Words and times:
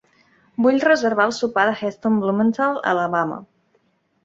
Vull 0.65 0.79
reservar 0.85 1.27
el 1.31 1.35
sopar 1.41 1.67
de 1.71 1.77
Heston 1.83 2.17
Blumenthal 2.25 2.83
a 2.83 2.83
Alabama. 2.95 3.41